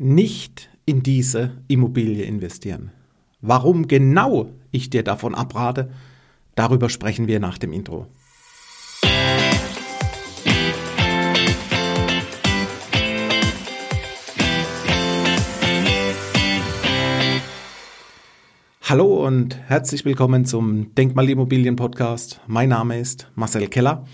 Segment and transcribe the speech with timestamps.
[0.00, 2.90] nicht in diese Immobilie investieren.
[3.42, 5.90] Warum genau ich dir davon abrate,
[6.54, 8.06] darüber sprechen wir nach dem Intro.
[18.80, 22.40] Hallo und herzlich willkommen zum Denkmalimmobilien Podcast.
[22.46, 24.06] Mein Name ist Marcel Keller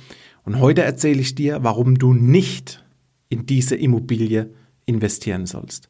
[0.45, 2.85] und heute erzähle ich dir, warum du nicht
[3.29, 4.51] in diese Immobilie
[4.87, 5.89] investieren sollst.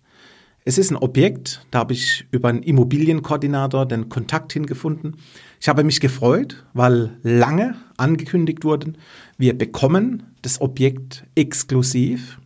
[0.65, 5.17] Es ist ein Objekt, da habe ich über einen Immobilienkoordinator den Kontakt hingefunden.
[5.61, 8.95] Ich habe mich gefreut, weil lange angekündigt wurde,
[9.39, 12.41] wir bekommen das Objekt exklusiv.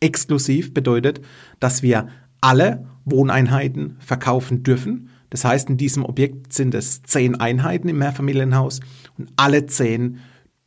[0.00, 1.20] Exklusiv bedeutet,
[1.60, 2.08] dass wir
[2.40, 8.80] alle Wohneinheiten verkaufen dürfen das heißt, in diesem Objekt sind es zehn Einheiten im Mehrfamilienhaus
[9.18, 10.18] und alle zehn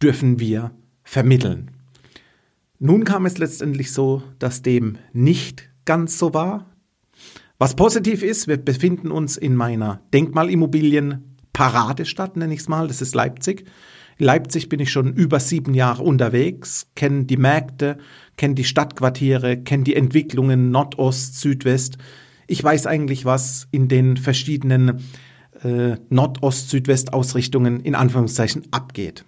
[0.01, 0.71] dürfen wir
[1.03, 1.71] vermitteln.
[2.79, 6.65] Nun kam es letztendlich so, dass dem nicht ganz so war.
[7.57, 13.01] Was positiv ist, wir befinden uns in meiner Denkmalimmobilien Paradestadt, nenne ich es mal, das
[13.01, 13.65] ist Leipzig.
[14.17, 17.98] In Leipzig bin ich schon über sieben Jahre unterwegs, kenne die Märkte,
[18.37, 21.98] kenne die Stadtquartiere, kenne die Entwicklungen Nordost, Südwest,
[22.48, 25.04] ich weiß eigentlich, was in den verschiedenen
[25.61, 29.23] äh, Nordost-Südwest-Ausrichtungen in Anführungszeichen abgeht.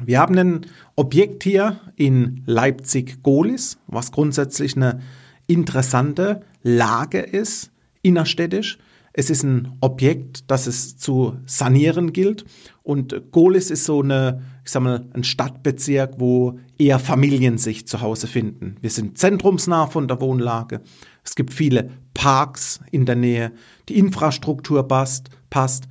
[0.00, 5.00] Wir haben ein Objekt hier in Leipzig-Gohlis, was grundsätzlich eine
[5.46, 7.70] interessante Lage ist,
[8.02, 8.78] innerstädtisch.
[9.12, 12.44] Es ist ein Objekt, das es zu sanieren gilt.
[12.82, 18.00] Und Gohlis ist so eine, ich sag mal, ein Stadtbezirk, wo eher Familien sich zu
[18.00, 18.76] Hause finden.
[18.80, 20.80] Wir sind zentrumsnah von der Wohnlage.
[21.22, 23.52] Es gibt viele Parks in der Nähe.
[23.88, 25.84] Die Infrastruktur passt, passt.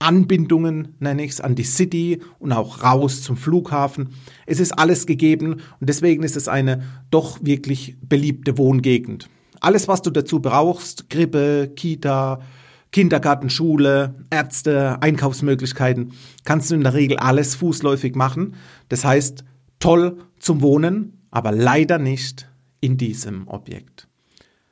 [0.00, 4.10] Nahverbindungsanbindungen nenne ich es an die City und auch raus zum Flughafen.
[4.46, 9.28] Es ist alles gegeben und deswegen ist es eine doch wirklich beliebte Wohngegend.
[9.60, 12.40] Alles, was du dazu brauchst, Grippe, Kita,
[12.92, 16.12] Kindergarten, Schule, Ärzte, Einkaufsmöglichkeiten,
[16.44, 18.54] kannst du in der Regel alles fußläufig machen.
[18.88, 19.44] Das heißt,
[19.80, 22.48] toll zum Wohnen, aber leider nicht
[22.80, 24.08] in diesem Objekt.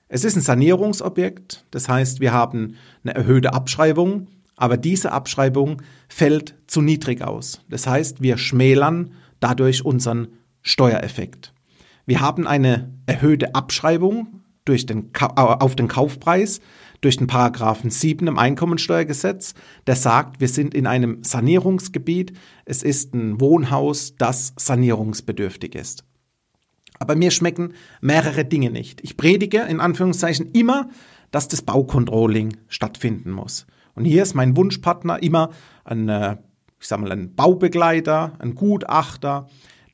[0.08, 6.54] Es ist ein Sanierungsobjekt, das heißt, wir haben eine erhöhte Abschreibung, aber diese Abschreibung fällt
[6.66, 7.60] zu niedrig aus.
[7.68, 10.28] Das heißt, wir schmälern dadurch unseren
[10.62, 11.52] Steuereffekt.
[12.06, 16.60] Wir haben eine erhöhte Abschreibung durch den, auf den Kaufpreis
[17.04, 19.52] durch den Paragraphen 7 im Einkommensteuergesetz,
[19.86, 22.32] der sagt, wir sind in einem Sanierungsgebiet,
[22.64, 26.04] es ist ein Wohnhaus, das sanierungsbedürftig ist.
[26.98, 29.02] Aber mir schmecken mehrere Dinge nicht.
[29.02, 30.88] Ich predige in Anführungszeichen immer,
[31.30, 33.66] dass das Baucontrolling stattfinden muss.
[33.94, 35.50] Und hier ist mein Wunschpartner immer
[35.84, 36.36] ein, äh,
[36.80, 39.48] ich sag mal, ein Baubegleiter, ein Gutachter,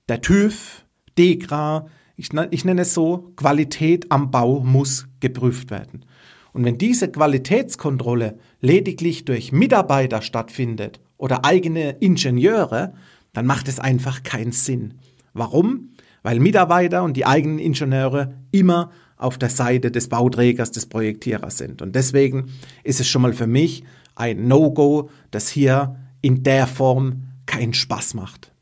[0.08, 0.84] der TÜV,
[1.18, 6.04] DEGRA, ich, ich nenne es so, Qualität am Bau muss geprüft werden.
[6.52, 12.94] Und wenn diese Qualitätskontrolle lediglich durch Mitarbeiter stattfindet oder eigene Ingenieure,
[13.32, 14.94] dann macht es einfach keinen Sinn.
[15.32, 15.90] Warum?
[16.22, 21.82] weil Mitarbeiter und die eigenen Ingenieure immer auf der Seite des Bauträgers, des Projektierers sind.
[21.82, 22.52] Und deswegen
[22.84, 28.14] ist es schon mal für mich ein No-Go, das hier in der Form keinen Spaß
[28.14, 28.52] macht.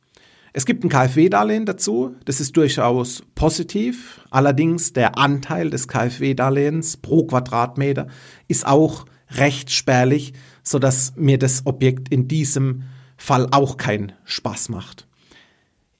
[0.53, 4.21] Es gibt ein KfW-Darlehen dazu, das ist durchaus positiv.
[4.31, 8.09] Allerdings der Anteil des KfW-Darlehens pro Quadratmeter
[8.49, 10.33] ist auch recht spärlich,
[10.63, 12.85] sodass mir das Objekt in diesem
[13.17, 15.07] Fall auch keinen Spaß macht.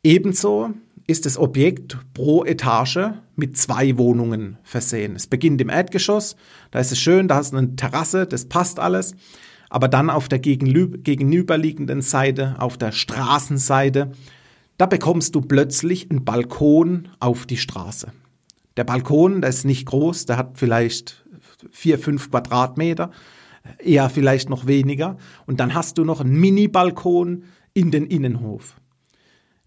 [0.03, 0.71] Ebenso
[1.09, 2.99] ist das Objekt pro Etage
[3.35, 5.17] mit zwei Wohnungen versehen.
[5.17, 6.37] Es beginnt im Erdgeschoss,
[6.71, 9.15] da ist es schön, da hast du eine Terrasse, das passt alles.
[9.71, 14.13] Aber dann auf der gegenüberliegenden Seite, auf der Straßenseite,
[14.77, 18.13] da bekommst du plötzlich einen Balkon auf die Straße.
[18.77, 21.25] Der Balkon, der ist nicht groß, der hat vielleicht
[21.71, 23.11] vier, fünf Quadratmeter,
[23.79, 25.17] eher vielleicht noch weniger.
[25.47, 28.77] Und dann hast du noch einen Mini-Balkon in den Innenhof.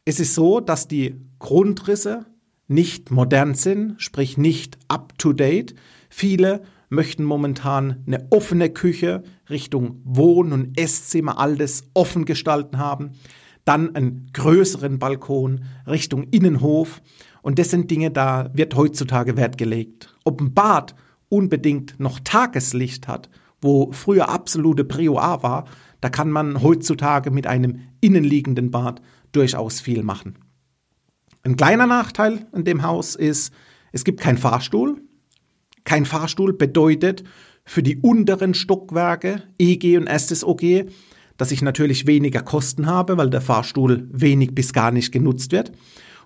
[0.03, 2.25] Es ist so, dass die Grundrisse
[2.67, 5.75] nicht modern sind, sprich nicht up-to-date.
[6.09, 13.11] Viele möchten momentan eine offene Küche Richtung Wohn- und Esszimmer, alles offen gestalten haben.
[13.63, 17.03] Dann einen größeren Balkon Richtung Innenhof.
[17.43, 20.15] Und das sind Dinge, da wird heutzutage Wert gelegt.
[20.23, 20.95] Ob ein Bad
[21.29, 23.29] unbedingt noch Tageslicht hat,
[23.61, 25.65] wo früher absolute Prio A war,
[26.01, 29.01] da kann man heutzutage mit einem innenliegenden Bad
[29.31, 30.37] durchaus viel machen.
[31.43, 33.51] Ein kleiner Nachteil in dem Haus ist,
[33.91, 35.01] es gibt keinen Fahrstuhl.
[35.83, 37.23] Kein Fahrstuhl bedeutet
[37.65, 40.85] für die unteren Stockwerke EG und erstes OG,
[41.37, 45.71] dass ich natürlich weniger Kosten habe, weil der Fahrstuhl wenig bis gar nicht genutzt wird.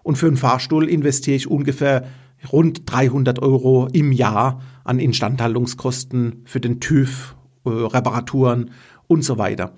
[0.04, 2.08] Und für einen Fahrstuhl investiere ich ungefähr
[2.52, 7.36] rund 300 Euro im Jahr an Instandhaltungskosten für den TÜV,
[7.66, 8.72] äh, Reparaturen
[9.08, 9.76] und so weiter.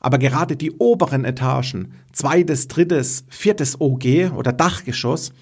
[0.00, 5.32] Aber gerade die oberen Etagen, zweites, drittes, viertes OG oder Dachgeschoss,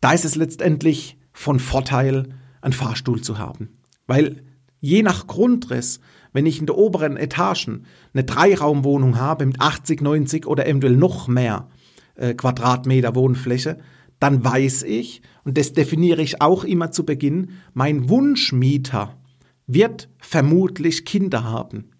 [0.00, 2.30] da ist es letztendlich von Vorteil,
[2.62, 3.78] einen Fahrstuhl zu haben.
[4.06, 4.42] Weil
[4.80, 6.00] je nach Grundriss,
[6.32, 7.84] wenn ich in der oberen Etagen
[8.14, 11.68] eine Dreiraumwohnung habe mit 80, 90 oder eventuell noch mehr
[12.14, 13.78] äh, Quadratmeter Wohnfläche,
[14.18, 19.18] dann weiß ich, und das definiere ich auch immer zu Beginn, mein Wunschmieter
[19.66, 21.91] wird vermutlich Kinder haben.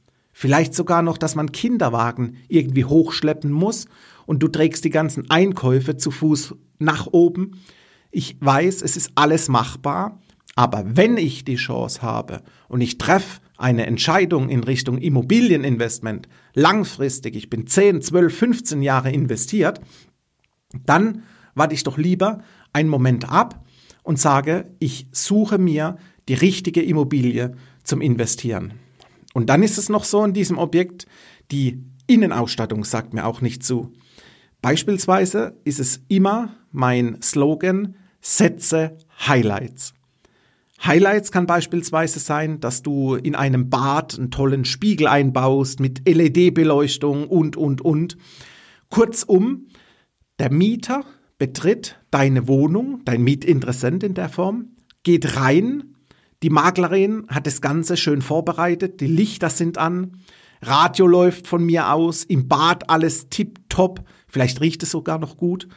[0.42, 3.86] Vielleicht sogar noch, dass man Kinderwagen irgendwie hochschleppen muss
[4.26, 7.60] und du trägst die ganzen Einkäufe zu Fuß nach oben.
[8.10, 10.20] Ich weiß, es ist alles machbar,
[10.56, 17.36] aber wenn ich die Chance habe und ich treffe eine Entscheidung in Richtung Immobilieninvestment, langfristig,
[17.36, 19.80] ich bin 10, 12, 15 Jahre investiert,
[20.84, 21.22] dann
[21.54, 22.40] warte ich doch lieber
[22.72, 23.64] einen Moment ab
[24.02, 25.98] und sage, ich suche mir
[26.28, 27.54] die richtige Immobilie
[27.84, 28.74] zum Investieren.
[29.34, 31.06] Und dann ist es noch so in diesem Objekt,
[31.50, 33.92] die Innenausstattung sagt mir auch nicht zu.
[34.60, 38.96] Beispielsweise ist es immer mein Slogan, setze
[39.26, 39.94] Highlights.
[40.84, 47.28] Highlights kann beispielsweise sein, dass du in einem Bad einen tollen Spiegel einbaust mit LED-Beleuchtung
[47.28, 48.16] und, und, und.
[48.90, 49.68] Kurzum,
[50.38, 51.04] der Mieter
[51.38, 55.94] betritt deine Wohnung, dein Mietinteressent in der Form, geht rein,
[56.42, 60.18] die Maklerin hat das Ganze schön vorbereitet, die Lichter sind an,
[60.60, 65.68] Radio läuft von mir aus, im Bad alles tipptopp, vielleicht riecht es sogar noch gut.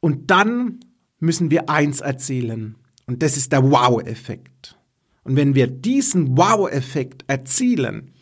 [0.00, 0.80] Und dann
[1.18, 2.76] müssen wir eins erzielen.
[3.06, 4.78] Und das ist der Wow-Effekt.
[5.24, 8.12] Und wenn wir diesen Wow-Effekt erzielen,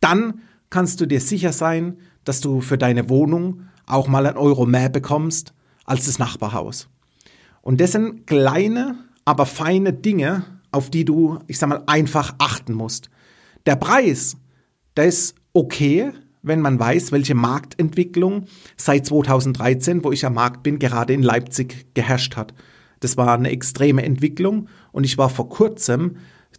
[0.00, 4.66] dann kannst du dir sicher sein, dass du für deine Wohnung auch mal ein Euro
[4.66, 5.52] mehr bekommst
[5.84, 6.88] als das Nachbarhaus.
[7.60, 10.44] Und das sind kleine, aber feine Dinge,
[10.74, 13.08] auf die du, ich sag mal, einfach achten musst.
[13.66, 14.36] Der Preis,
[14.96, 16.12] der ist okay,
[16.42, 21.86] wenn man weiß, welche Marktentwicklung seit 2013, wo ich am Markt bin, gerade in Leipzig
[21.94, 22.52] geherrscht hat.
[23.00, 26.16] Das war eine extreme Entwicklung und ich war vor kurzem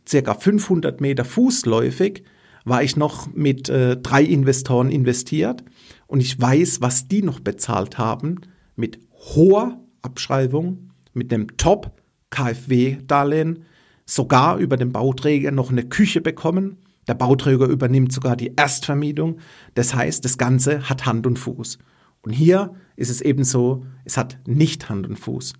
[0.08, 2.24] circa 500 Meter fußläufig,
[2.66, 5.64] war ich noch mit äh, drei Investoren investiert
[6.08, 8.42] und ich weiß, was die noch bezahlt haben
[8.76, 11.92] mit hoher Abschreibung, mit einem Top
[12.32, 13.66] KfW-Darlehen,
[14.06, 16.78] sogar über den Bauträger noch eine Küche bekommen.
[17.08, 19.40] Der Bauträger übernimmt sogar die Erstvermietung.
[19.74, 21.80] Das heißt, das Ganze hat Hand und Fuß.
[22.22, 25.54] Und hier ist es eben so, es hat nicht Hand und Fuß.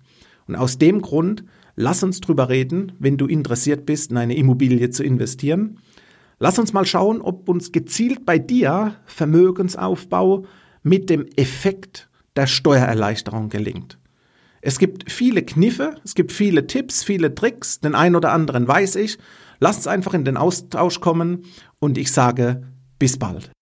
[0.48, 1.44] Und aus dem Grund,
[1.74, 5.78] lass uns drüber reden, wenn du interessiert bist, in eine Immobilie zu investieren.
[6.38, 10.44] Lass uns mal schauen, ob uns gezielt bei dir Vermögensaufbau
[10.82, 13.98] mit dem Effekt der Steuererleichterung gelingt.
[14.66, 18.96] Es gibt viele Kniffe, es gibt viele Tipps, viele Tricks, den einen oder anderen weiß
[18.96, 19.16] ich.
[19.60, 21.44] Lasst uns einfach in den Austausch kommen
[21.78, 22.64] und ich sage
[22.98, 23.52] bis bald.